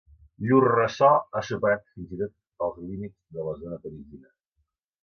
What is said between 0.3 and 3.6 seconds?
Llur ressò ha superat fins i tot els límits de la